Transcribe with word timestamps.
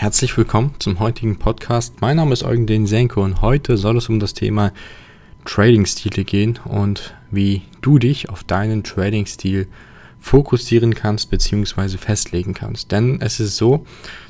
Herzlich 0.00 0.34
willkommen 0.38 0.74
zum 0.78 0.98
heutigen 0.98 1.38
Podcast. 1.38 2.00
Mein 2.00 2.16
Name 2.16 2.32
ist 2.32 2.42
Eugen 2.42 2.66
Densenko 2.66 3.22
und 3.22 3.42
heute 3.42 3.76
soll 3.76 3.98
es 3.98 4.08
um 4.08 4.18
das 4.18 4.32
Thema 4.32 4.72
Trading-Stile 5.44 6.24
gehen 6.24 6.58
und 6.64 7.14
wie 7.30 7.64
du 7.82 7.98
dich 7.98 8.30
auf 8.30 8.42
deinen 8.42 8.82
Trading-Stil 8.82 9.68
fokussieren 10.18 10.94
kannst 10.94 11.28
bzw. 11.28 11.98
festlegen 11.98 12.54
kannst. 12.54 12.92
Denn 12.92 13.20
es 13.20 13.40
ist 13.40 13.58
so, 13.58 13.84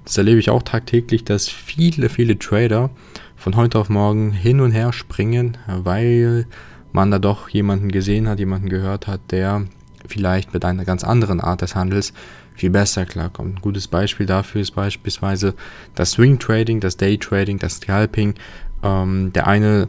das 0.04 0.18
erlebe 0.18 0.40
ich 0.40 0.50
auch 0.50 0.64
tagtäglich, 0.64 1.22
dass 1.22 1.48
viele, 1.48 2.08
viele 2.08 2.36
Trader 2.36 2.90
von 3.36 3.54
heute 3.54 3.78
auf 3.78 3.88
morgen 3.88 4.32
hin 4.32 4.60
und 4.60 4.72
her 4.72 4.92
springen, 4.92 5.56
weil 5.68 6.48
man 6.90 7.12
da 7.12 7.20
doch 7.20 7.48
jemanden 7.48 7.92
gesehen 7.92 8.28
hat, 8.28 8.40
jemanden 8.40 8.70
gehört 8.70 9.06
hat, 9.06 9.20
der 9.30 9.66
vielleicht 10.04 10.52
mit 10.52 10.64
einer 10.64 10.84
ganz 10.84 11.04
anderen 11.04 11.40
Art 11.40 11.62
des 11.62 11.76
Handels 11.76 12.12
viel 12.54 12.70
besser 12.70 13.06
klarkommt. 13.06 13.56
Ein 13.56 13.62
gutes 13.62 13.88
Beispiel 13.88 14.26
dafür 14.26 14.60
ist 14.60 14.72
beispielsweise 14.72 15.54
das 15.94 16.12
Swing 16.12 16.38
Trading, 16.38 16.80
das 16.80 16.96
Day 16.96 17.18
Trading, 17.18 17.58
das 17.58 17.76
Scalping. 17.76 18.34
Ähm, 18.82 19.32
der 19.32 19.46
eine 19.46 19.88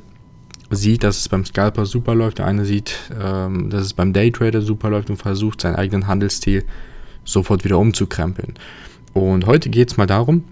sieht, 0.70 1.04
dass 1.04 1.20
es 1.20 1.30
beim 1.30 1.46
Scalper 1.46 1.86
super 1.86 2.16
läuft, 2.16 2.40
der 2.40 2.48
eine 2.48 2.66
sieht, 2.66 2.96
ähm, 3.22 3.70
dass 3.70 3.82
es 3.82 3.94
beim 3.94 4.14
Day 4.14 4.32
Trader 4.32 4.62
super 4.62 4.90
läuft 4.90 5.10
und 5.10 5.18
versucht, 5.18 5.62
seinen 5.62 5.76
eigenen 5.76 6.08
Handelsstil 6.08 6.64
sofort 7.24 7.64
wieder 7.64 7.78
umzukrempeln. 7.78 8.56
Und 9.14 9.46
heute 9.46 9.70
geht 9.70 9.92
es 9.92 9.98
mal 9.98 10.08
darum, 10.08 10.46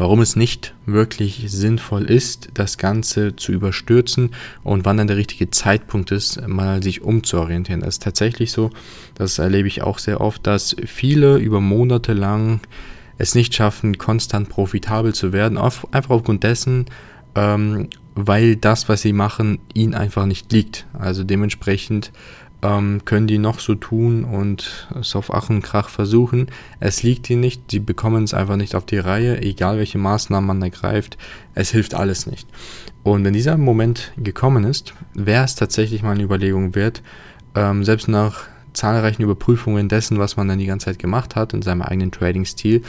warum 0.00 0.22
es 0.22 0.34
nicht 0.34 0.72
wirklich 0.86 1.44
sinnvoll 1.48 2.06
ist, 2.06 2.48
das 2.54 2.78
Ganze 2.78 3.36
zu 3.36 3.52
überstürzen 3.52 4.30
und 4.62 4.86
wann 4.86 4.96
dann 4.96 5.08
der 5.08 5.18
richtige 5.18 5.50
Zeitpunkt 5.50 6.10
ist, 6.10 6.40
mal 6.48 6.82
sich 6.82 7.02
umzuorientieren. 7.02 7.82
Das 7.82 7.96
ist 7.96 8.02
tatsächlich 8.02 8.50
so, 8.50 8.70
das 9.14 9.38
erlebe 9.38 9.68
ich 9.68 9.82
auch 9.82 9.98
sehr 9.98 10.22
oft, 10.22 10.46
dass 10.46 10.74
viele 10.86 11.36
über 11.36 11.60
Monate 11.60 12.14
lang 12.14 12.60
es 13.18 13.34
nicht 13.34 13.54
schaffen, 13.54 13.98
konstant 13.98 14.48
profitabel 14.48 15.14
zu 15.14 15.34
werden, 15.34 15.58
einfach 15.58 16.08
aufgrund 16.08 16.44
dessen, 16.44 16.86
ähm, 17.34 17.90
weil 18.14 18.56
das, 18.56 18.88
was 18.88 19.02
sie 19.02 19.12
machen, 19.12 19.58
ihnen 19.74 19.92
einfach 19.92 20.24
nicht 20.24 20.50
liegt. 20.50 20.86
Also 20.98 21.24
dementsprechend 21.24 22.10
ähm, 22.62 23.02
können 23.04 23.26
die 23.26 23.38
noch 23.38 23.58
so 23.60 23.74
tun 23.74 24.24
und 24.24 24.88
es 24.98 25.16
auf 25.16 25.32
Ach 25.32 25.48
versuchen. 25.88 26.50
Es 26.78 27.02
liegt 27.02 27.30
ihnen 27.30 27.40
nicht, 27.40 27.70
sie 27.70 27.80
bekommen 27.80 28.24
es 28.24 28.34
einfach 28.34 28.56
nicht 28.56 28.74
auf 28.74 28.86
die 28.86 28.98
Reihe, 28.98 29.40
egal 29.42 29.78
welche 29.78 29.98
Maßnahmen 29.98 30.46
man 30.46 30.62
ergreift, 30.62 31.16
es 31.54 31.70
hilft 31.70 31.94
alles 31.94 32.26
nicht. 32.26 32.48
Und 33.02 33.24
wenn 33.24 33.32
dieser 33.32 33.56
Moment 33.56 34.12
gekommen 34.16 34.64
ist, 34.64 34.94
wäre 35.14 35.44
es 35.44 35.54
tatsächlich 35.54 36.02
mal 36.02 36.12
eine 36.12 36.22
Überlegung 36.22 36.74
wert, 36.74 37.02
ähm, 37.54 37.84
selbst 37.84 38.08
nach 38.08 38.42
zahlreichen 38.72 39.22
Überprüfungen 39.22 39.88
dessen, 39.88 40.18
was 40.18 40.36
man 40.36 40.48
dann 40.48 40.58
die 40.58 40.66
ganze 40.66 40.86
Zeit 40.86 40.98
gemacht 40.98 41.36
hat 41.36 41.54
in 41.54 41.62
seinem 41.62 41.82
eigenen 41.82 42.12
Trading-Stil, 42.12 42.82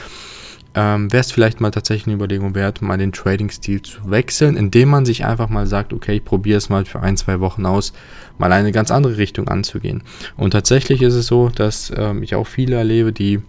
ähm, 0.74 1.12
wäre 1.12 1.20
es 1.20 1.32
vielleicht 1.32 1.60
mal 1.60 1.70
tatsächlich 1.70 2.06
eine 2.06 2.14
Überlegung 2.14 2.54
wert, 2.54 2.80
mal 2.80 2.96
den 2.96 3.12
Trading-Stil 3.12 3.82
zu 3.82 4.10
wechseln, 4.10 4.56
indem 4.56 4.88
man 4.88 5.04
sich 5.04 5.24
einfach 5.24 5.48
mal 5.48 5.66
sagt, 5.66 5.92
okay, 5.92 6.16
ich 6.16 6.24
probiere 6.24 6.58
es 6.58 6.68
mal 6.68 6.84
für 6.84 7.00
ein, 7.00 7.16
zwei 7.16 7.40
Wochen 7.40 7.66
aus, 7.66 7.92
mal 8.38 8.52
eine 8.52 8.72
ganz 8.72 8.90
andere 8.90 9.18
Richtung 9.18 9.48
anzugehen. 9.48 10.02
Und 10.36 10.52
tatsächlich 10.52 11.02
ist 11.02 11.14
es 11.14 11.26
so, 11.26 11.50
dass 11.50 11.92
ähm, 11.96 12.22
ich 12.22 12.34
auch 12.34 12.46
viele 12.46 12.76
erlebe, 12.76 13.12
die 13.12 13.40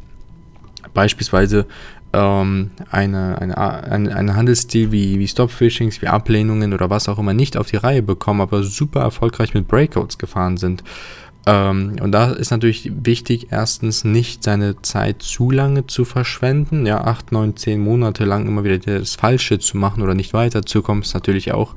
beispielsweise 0.94 1.66
ähm, 2.12 2.72
eine, 2.92 3.42
eine, 3.42 3.58
eine, 3.58 4.16
eine 4.16 4.36
Handelsstil 4.36 4.92
wie, 4.92 5.18
wie 5.18 5.28
Stop-Fishings, 5.28 6.02
wie 6.02 6.08
Ablehnungen 6.08 6.74
oder 6.74 6.90
was 6.90 7.10
auch 7.10 7.20
immer 7.20 7.34
nicht 7.34 7.58
auf 7.58 7.70
die 7.70 7.78
Reihe 7.78 8.04
bekommen, 8.04 8.42
aber 8.42 8.64
super 8.64 9.02
erfolgreich 9.02 9.54
mit 9.54 9.68
Breakouts 9.68 10.18
gefahren 10.18 10.58
sind. 10.58 10.84
Ähm, 11.46 11.98
und 12.02 12.12
da 12.12 12.32
ist 12.32 12.52
natürlich 12.52 12.92
wichtig, 13.04 13.48
erstens 13.52 14.04
nicht 14.04 14.44
seine 14.44 14.82
Zeit 14.82 15.22
zu 15.22 15.52
lange 15.52 15.88
zu 15.88 16.06
verschwenden. 16.06 16.86
Ja, 16.86 17.04
acht, 17.04 17.32
neun, 17.32 17.58
zehn 17.58 17.82
Monate 17.82 18.26
lang 18.26 18.48
immer 18.48 18.64
wieder 18.64 18.78
das 18.78 19.16
Falsche 19.16 19.60
zu 19.60 19.78
machen 19.78 20.02
oder 20.02 20.16
nicht 20.16 20.34
weiterzukommen, 20.34 21.04
ist 21.04 21.14
natürlich 21.14 21.54
auch 21.54 21.76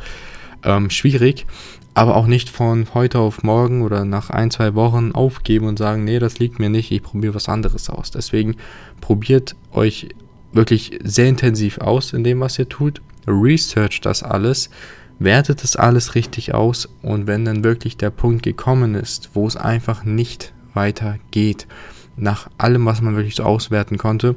ähm, 0.62 0.90
schwierig. 0.90 1.46
Aber 1.94 2.14
auch 2.16 2.26
nicht 2.26 2.50
von 2.50 2.86
heute 2.92 3.18
auf 3.18 3.42
morgen 3.42 3.82
oder 3.82 4.04
nach 4.04 4.28
ein, 4.28 4.50
zwei 4.50 4.74
Wochen 4.74 5.12
aufgeben 5.12 5.66
und 5.66 5.78
sagen, 5.78 6.04
nee, 6.04 6.18
das 6.18 6.38
liegt 6.38 6.58
mir 6.58 6.68
nicht, 6.68 6.92
ich 6.92 7.02
probiere 7.02 7.34
was 7.34 7.48
anderes 7.48 7.88
aus. 7.88 8.10
Deswegen 8.10 8.56
probiert 9.00 9.56
euch 9.72 10.10
wirklich 10.52 10.98
sehr 11.02 11.28
intensiv 11.28 11.78
aus 11.78 12.12
in 12.12 12.22
dem, 12.22 12.40
was 12.40 12.58
ihr 12.58 12.68
tut. 12.68 13.00
Research 13.26 14.02
das 14.02 14.22
alles 14.22 14.70
wertet 15.18 15.62
das 15.62 15.76
alles 15.76 16.14
richtig 16.14 16.54
aus 16.54 16.88
und 17.02 17.26
wenn 17.26 17.44
dann 17.44 17.64
wirklich 17.64 17.96
der 17.96 18.10
Punkt 18.10 18.42
gekommen 18.42 18.94
ist, 18.94 19.30
wo 19.34 19.46
es 19.46 19.56
einfach 19.56 20.04
nicht 20.04 20.52
weiter 20.74 21.16
geht, 21.30 21.66
nach 22.16 22.48
allem, 22.58 22.86
was 22.86 23.00
man 23.00 23.16
wirklich 23.16 23.36
so 23.36 23.44
auswerten 23.44 23.98
konnte 23.98 24.36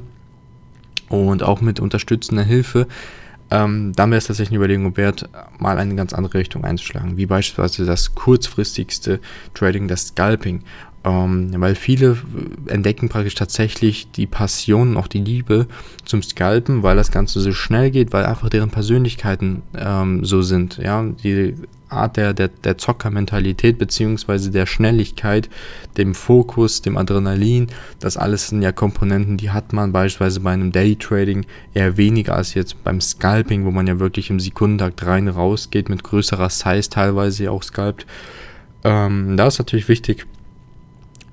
und 1.08 1.42
auch 1.42 1.60
mit 1.60 1.80
unterstützender 1.80 2.42
Hilfe, 2.42 2.86
ähm, 3.50 3.92
dann 3.96 4.10
wäre 4.10 4.18
es 4.18 4.26
tatsächlich 4.26 4.50
eine 4.50 4.64
Überlegung 4.64 4.96
wert, 4.96 5.28
mal 5.58 5.78
eine 5.78 5.94
ganz 5.96 6.12
andere 6.12 6.38
Richtung 6.38 6.64
einzuschlagen, 6.64 7.16
wie 7.16 7.26
beispielsweise 7.26 7.84
das 7.84 8.14
kurzfristigste 8.14 9.20
Trading, 9.54 9.88
das 9.88 10.08
Scalping. 10.08 10.62
Ähm, 11.02 11.50
weil 11.56 11.76
viele 11.76 12.18
entdecken 12.66 13.08
praktisch 13.08 13.34
tatsächlich 13.34 14.10
die 14.10 14.26
Passion 14.26 14.90
und 14.90 14.96
auch 14.98 15.06
die 15.06 15.20
Liebe 15.20 15.66
zum 16.04 16.22
Scalpen, 16.22 16.82
weil 16.82 16.96
das 16.96 17.10
Ganze 17.10 17.40
so 17.40 17.52
schnell 17.52 17.90
geht, 17.90 18.12
weil 18.12 18.26
einfach 18.26 18.50
deren 18.50 18.70
Persönlichkeiten 18.70 19.62
ähm, 19.74 20.24
so 20.26 20.42
sind. 20.42 20.76
Ja, 20.76 21.02
die 21.02 21.54
Art 21.88 22.16
der, 22.16 22.34
der, 22.34 22.48
der 22.48 22.78
Zockermentalität 22.78 23.78
beziehungsweise 23.78 24.50
der 24.50 24.66
Schnelligkeit, 24.66 25.48
dem 25.96 26.14
Fokus, 26.14 26.82
dem 26.82 26.96
Adrenalin, 26.96 27.68
das 27.98 28.16
alles 28.16 28.48
sind 28.48 28.62
ja 28.62 28.70
Komponenten, 28.70 29.38
die 29.38 29.50
hat 29.50 29.72
man 29.72 29.92
beispielsweise 29.92 30.40
bei 30.40 30.52
einem 30.52 30.70
Daytrading 30.70 31.46
eher 31.74 31.96
weniger 31.96 32.36
als 32.36 32.54
jetzt 32.54 32.84
beim 32.84 33.00
Scalping, 33.00 33.64
wo 33.64 33.70
man 33.70 33.86
ja 33.86 33.98
wirklich 33.98 34.30
im 34.30 34.38
Sekundentakt 34.38 35.04
rein 35.06 35.28
rausgeht, 35.28 35.88
mit 35.88 36.04
größerer 36.04 36.50
Size 36.50 36.90
teilweise 36.90 37.50
auch 37.50 37.62
scalpt. 37.62 38.06
Ähm, 38.84 39.36
da 39.36 39.46
ist 39.46 39.58
natürlich 39.58 39.88
wichtig, 39.88 40.26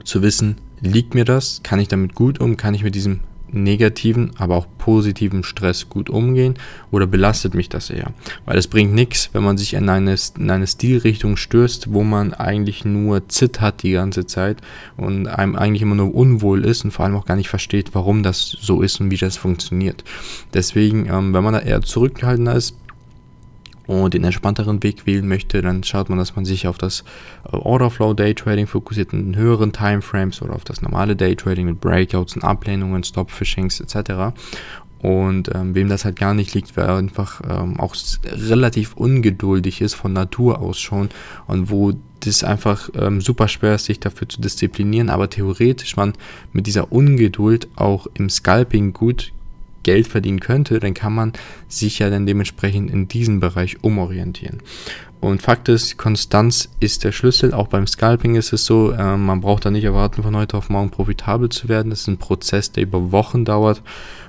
zu 0.07 0.22
wissen, 0.22 0.57
liegt 0.81 1.13
mir 1.13 1.25
das, 1.25 1.62
kann 1.63 1.79
ich 1.79 1.88
damit 1.88 2.16
gut 2.16 2.40
um, 2.40 2.57
kann 2.57 2.73
ich 2.73 2.84
mit 2.84 2.95
diesem 2.95 3.19
negativen, 3.50 4.31
aber 4.38 4.56
auch 4.56 4.68
positiven 4.78 5.44
Stress 5.44 5.90
gut 5.90 6.09
umgehen 6.09 6.56
oder 6.91 7.07
belastet 7.07 7.53
mich 7.53 7.69
das 7.69 7.90
eher? 7.90 8.12
Weil 8.45 8.57
es 8.57 8.68
bringt 8.68 8.94
nichts, 8.94 9.29
wenn 9.34 9.44
man 9.44 9.57
sich 9.57 9.73
in 9.73 9.88
eine, 9.90 10.16
in 10.38 10.50
eine 10.50 10.68
Stilrichtung 10.68 11.38
stößt, 11.38 11.94
wo 11.94 12.03
man 12.03 12.34
eigentlich 12.34 12.85
nur 12.85 13.28
zittert 13.29 13.84
die 13.84 13.91
ganze 13.91 14.25
Zeit 14.25 14.57
und 14.97 15.28
einem 15.28 15.56
eigentlich 15.56 15.81
immer 15.81 15.95
nur 15.95 16.13
unwohl 16.13 16.66
ist 16.66 16.84
und 16.84 16.91
vor 16.91 17.06
allem 17.06 17.16
auch 17.16 17.25
gar 17.25 17.35
nicht 17.35 17.50
versteht, 17.50 17.91
warum 17.94 18.24
das 18.24 18.57
so 18.59 18.81
ist 18.81 19.00
und 19.00 19.12
wie 19.12 19.18
das 19.18 19.38
funktioniert. 19.38 20.03
Deswegen, 20.53 21.07
ähm, 21.07 21.34
wenn 21.34 21.44
man 21.44 21.53
da 21.53 21.59
eher 21.59 21.81
zurückgehaltener 21.81 22.56
ist, 22.56 22.75
und 23.87 24.13
den 24.13 24.23
entspannteren 24.23 24.83
Weg 24.83 25.05
wählen 25.05 25.27
möchte, 25.27 25.61
dann 25.61 25.83
schaut 25.83 26.09
man, 26.09 26.17
dass 26.19 26.35
man 26.35 26.45
sich 26.45 26.67
auf 26.67 26.77
das 26.77 27.03
äh, 27.51 27.55
Orderflow 27.55 28.13
Daytrading 28.13 28.67
fokussiert 28.67 29.13
in 29.13 29.35
höheren 29.35 29.71
Timeframes 29.71 30.41
oder 30.41 30.53
auf 30.53 30.65
das 30.65 30.81
normale 30.81 31.15
Daytrading 31.15 31.65
mit 31.65 31.81
Breakouts 31.81 32.35
und 32.35 32.43
Ablehnungen, 32.43 33.03
Stop-Fishings 33.03 33.79
etc. 33.79 34.37
Und 34.99 35.53
ähm, 35.55 35.73
wem 35.73 35.89
das 35.89 36.05
halt 36.05 36.17
gar 36.17 36.33
nicht 36.33 36.53
liegt, 36.53 36.75
wer 36.75 36.95
einfach 36.95 37.41
ähm, 37.47 37.79
auch 37.79 37.95
relativ 38.25 38.95
ungeduldig 38.95 39.81
ist 39.81 39.93
von 39.93 40.11
Natur 40.11 40.59
aus 40.59 40.79
schon 40.79 41.09
und 41.45 41.69
wo 41.69 41.93
das 42.21 42.43
einfach 42.43 42.89
ähm, 42.95 43.21
super 43.21 43.47
schwer 43.47 43.75
ist, 43.75 43.85
sich 43.85 43.99
dafür 43.99 44.27
zu 44.27 44.41
disziplinieren, 44.41 45.09
aber 45.09 45.29
theoretisch 45.29 45.95
man 45.95 46.13
mit 46.51 46.65
dieser 46.65 46.91
Ungeduld 46.91 47.67
auch 47.75 48.07
im 48.15 48.29
Scalping 48.29 48.91
gut 48.91 49.31
Geld 49.87 50.05
verdienen 50.05 50.41
könnte, 50.41 50.81
dann 50.81 50.93
kann 50.93 51.15
man 51.15 51.31
sich 51.69 51.99
ja 51.99 52.09
dann 52.09 52.25
dementsprechend 52.25 52.91
in 52.91 53.07
diesem 53.07 53.39
Bereich 53.39 53.81
umorientieren. 53.85 54.57
Und 55.21 55.41
Fakt 55.41 55.69
ist, 55.69 55.97
Konstanz 55.97 56.67
ist 56.81 57.05
der 57.05 57.13
Schlüssel. 57.13 57.53
Auch 57.53 57.69
beim 57.69 57.87
Scalping 57.87 58.35
ist 58.35 58.51
es 58.51 58.65
so, 58.65 58.91
äh, 58.91 59.15
man 59.15 59.39
braucht 59.39 59.63
da 59.63 59.71
nicht 59.71 59.85
erwarten, 59.85 60.23
von 60.23 60.35
heute 60.35 60.57
auf 60.57 60.69
morgen 60.69 60.89
profitabel 60.89 61.47
zu 61.47 61.69
werden. 61.69 61.89
Das 61.89 62.01
ist 62.01 62.07
ein 62.07 62.17
Prozess, 62.17 62.73
der 62.73 62.83
über 62.83 63.13
Wochen 63.13 63.45
dauert 63.45 63.81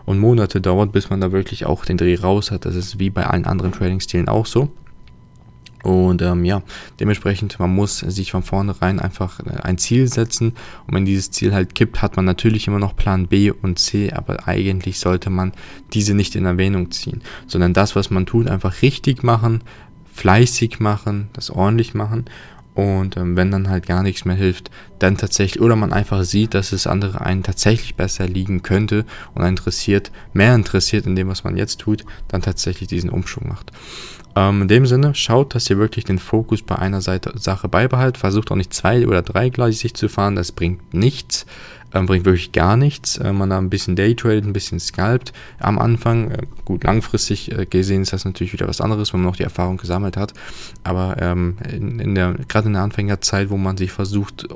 und 0.07 0.21
Monate 0.21 0.61
dauert, 0.61 0.93
bis 0.93 1.11
man 1.11 1.21
da 1.21 1.33
wirklich 1.33 1.67
auch 1.67 1.85
den 1.85 1.97
Dreh 1.97 2.15
raus 2.15 2.53
hat. 2.53 2.65
Das 2.65 2.77
ist 2.77 3.01
wie 3.01 3.11
bei 3.11 3.27
allen 3.27 3.45
anderen 3.45 3.73
Trading-Stilen 3.73 4.29
auch 4.29 4.47
so. 4.47 4.71
Und 5.85 6.23
ähm, 6.23 6.45
ja, 6.45 6.63
dementsprechend, 6.99 7.59
man 7.61 7.75
muss 7.75 7.99
sich 7.99 8.33
von 8.33 8.43
vornherein 8.43 8.99
einfach 8.99 9.41
äh, 9.41 9.61
ein 9.63 9.79
Ziel 9.79 10.09
setzen. 10.09 10.55
Und 10.87 10.95
wenn 10.95 11.05
dieses 11.05 11.31
Ziel 11.31 11.55
halt 11.55 11.75
kippt, 11.75 12.03
hat 12.03 12.17
man 12.17 12.25
natürlich 12.25 12.67
immer 12.67 12.79
noch 12.79 12.97
Plan 12.97 13.29
B 13.29 13.51
und 13.51 13.79
C, 13.79 14.13
aber 14.13 14.49
eigentlich 14.49 14.99
sollte 14.99 15.31
man 15.31 15.53
diese 15.93 16.15
nicht 16.15 16.35
in 16.35 16.45
Erwähnung 16.45 16.91
ziehen, 16.91 17.23
sondern 17.47 17.75
das, 17.75 17.95
was 17.95 18.11
man 18.11 18.27
tut, 18.27 18.49
einfach 18.49 18.83
richtig 18.83 19.23
machen, 19.23 19.63
fleißig 20.13 20.81
machen, 20.81 21.29
das 21.33 21.51
ordentlich 21.51 21.95
machen 21.95 22.25
und 22.79 23.17
ähm, 23.17 23.37
wenn 23.37 23.51
dann 23.51 23.69
halt 23.69 23.89
gar 23.89 24.05
nichts 24.05 24.25
mehr 24.25 24.37
hilft, 24.37 24.71
dann 25.01 25.17
tatsächlich, 25.17 25.61
oder 25.61 25.75
man 25.75 25.93
einfach 25.93 26.23
sieht, 26.23 26.55
dass 26.55 26.71
es 26.71 26.87
andere 26.87 27.21
einen 27.21 27.43
tatsächlich 27.43 27.97
besser 27.97 28.29
liegen 28.29 28.63
könnte 28.63 29.05
und 29.35 29.45
interessiert, 29.45 30.13
mehr 30.33 30.55
interessiert 30.55 31.05
in 31.05 31.17
dem, 31.17 31.27
was 31.27 31.43
man 31.43 31.57
jetzt 31.57 31.81
tut, 31.81 32.05
dann 32.29 32.41
tatsächlich 32.41 32.89
diesen 32.89 33.11
Umschwung 33.11 33.49
macht. 33.49 33.73
Ähm, 34.39 34.63
in 34.63 34.69
dem 34.69 34.87
Sinne, 34.87 35.17
schaut, 35.17 35.57
dass 35.57 35.69
ihr 35.69 35.79
wirklich 35.79 36.05
den 36.05 36.21
Fokus 36.21 36.63
bei 36.63 36.77
einer 36.77 37.01
Seite, 37.01 37.33
Sache 37.37 37.69
beibehaltet. 37.69 38.19
Versucht 38.19 38.53
auch 38.53 38.57
nicht 38.57 38.73
zwei 38.73 39.05
oder 39.07 39.23
dreigleisig 39.23 39.95
zu 39.95 40.09
fahren, 40.09 40.37
das 40.37 40.53
bringt 40.53 40.95
nichts. 40.95 41.45
ähm, 41.93 42.07
bringt 42.07 42.25
wirklich 42.25 42.53
gar 42.53 42.77
nichts. 42.77 43.19
Äh, 43.19 43.33
man 43.33 43.51
da 43.51 43.59
ein 43.59 43.69
bisschen 43.69 43.97
daytradet, 43.97 44.45
ein 44.45 44.53
bisschen 44.53 44.79
scalpt 44.79 45.33
am 45.59 45.81
Anfang. 45.81 46.31
Äh, 46.31 46.43
gut, 46.65 46.85
langfristig 46.85 47.51
äh, 47.51 47.67
gesehen 47.67 48.03
ist 48.03 48.13
das 48.13 48.25
natürlich 48.25 48.53
wieder 48.53 48.69
was 48.69 48.81
anderes, 48.81 49.13
wenn 49.13 49.21
man 49.21 49.31
noch 49.31 49.37
die 49.37 49.43
Erfahrung 49.43 49.77
gesammelt 49.77 50.17
hat. 50.17 50.35
Aber 50.85 51.17
ähm, 51.21 51.57
in, 51.69 51.99
in 51.99 52.15
gerade 52.47 52.69
in 52.69 52.75
der 52.75 52.83
Anfängerzeit, 52.83 53.51
wo 53.51 53.57
man 53.57 53.77
sich 53.77 53.91
versucht, 53.91 54.47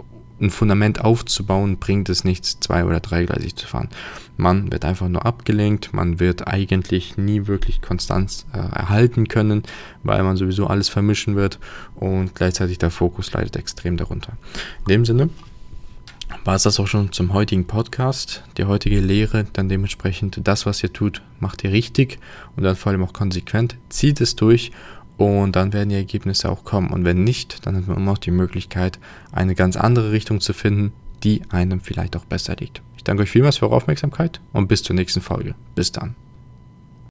ein 0.42 0.50
Fundament 0.50 1.00
aufzubauen, 1.00 1.78
bringt 1.78 2.08
es 2.08 2.24
nichts, 2.24 2.60
zwei- 2.60 2.84
oder 2.84 3.00
dreigleisig 3.00 3.56
zu 3.56 3.66
fahren. 3.66 3.88
Man 4.36 4.72
wird 4.72 4.84
einfach 4.84 5.08
nur 5.08 5.24
abgelenkt, 5.24 5.94
man 5.94 6.18
wird 6.18 6.48
eigentlich 6.48 7.16
nie 7.16 7.46
wirklich 7.46 7.80
Konstanz 7.80 8.46
äh, 8.52 8.58
erhalten 8.58 9.28
können, 9.28 9.62
weil 10.02 10.22
man 10.22 10.36
sowieso 10.36 10.66
alles 10.66 10.88
vermischen 10.88 11.36
wird 11.36 11.58
und 11.94 12.34
gleichzeitig 12.34 12.78
der 12.78 12.90
Fokus 12.90 13.32
leidet 13.32 13.56
extrem 13.56 13.96
darunter. 13.96 14.32
In 14.80 14.88
dem 14.88 15.04
Sinne 15.04 15.30
war 16.44 16.56
es 16.56 16.64
das 16.64 16.80
auch 16.80 16.86
schon 16.86 17.12
zum 17.12 17.32
heutigen 17.32 17.66
Podcast. 17.66 18.42
Die 18.56 18.64
heutige 18.64 19.00
Lehre, 19.00 19.44
dann 19.52 19.68
dementsprechend 19.68 20.40
das, 20.42 20.66
was 20.66 20.82
ihr 20.82 20.92
tut, 20.92 21.22
macht 21.38 21.62
ihr 21.62 21.72
richtig 21.72 22.18
und 22.56 22.64
dann 22.64 22.74
vor 22.74 22.90
allem 22.90 23.04
auch 23.04 23.12
konsequent, 23.12 23.76
zieht 23.90 24.20
es 24.20 24.34
durch 24.34 24.72
und 25.24 25.56
dann 25.56 25.72
werden 25.72 25.88
die 25.88 25.96
Ergebnisse 25.96 26.50
auch 26.50 26.64
kommen. 26.64 26.90
Und 26.90 27.04
wenn 27.04 27.24
nicht, 27.24 27.66
dann 27.66 27.76
hat 27.76 27.86
man 27.86 27.96
immer 27.96 28.12
noch 28.12 28.18
die 28.18 28.30
Möglichkeit, 28.30 28.98
eine 29.30 29.54
ganz 29.54 29.76
andere 29.76 30.12
Richtung 30.12 30.40
zu 30.40 30.52
finden, 30.52 30.92
die 31.22 31.42
einem 31.50 31.80
vielleicht 31.80 32.16
auch 32.16 32.24
besser 32.24 32.56
liegt. 32.56 32.82
Ich 32.96 33.04
danke 33.04 33.22
euch 33.22 33.30
vielmals 33.30 33.58
für 33.58 33.66
eure 33.66 33.76
Aufmerksamkeit 33.76 34.40
und 34.52 34.68
bis 34.68 34.82
zur 34.82 34.96
nächsten 34.96 35.20
Folge. 35.20 35.54
Bis 35.74 35.92
dann. 35.92 36.14